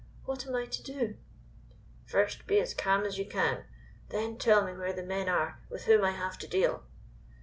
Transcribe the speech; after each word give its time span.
"What 0.25 0.47
am 0.47 0.55
I 0.55 0.65
to 0.65 0.81
do?" 0.81 1.17
"First 2.07 2.47
be 2.47 2.59
as 2.59 2.73
calm 2.73 3.05
as 3.05 3.19
you 3.19 3.25
can. 3.27 3.65
Then 4.09 4.39
tell 4.39 4.65
me 4.65 4.73
where 4.73 4.93
the 4.93 5.03
men 5.05 5.29
are 5.29 5.61
with 5.69 5.83
whom 5.83 6.03
I 6.03 6.13
have 6.13 6.39
to 6.39 6.47
deal." 6.47 6.81